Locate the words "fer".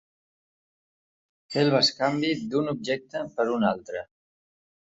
1.49-1.65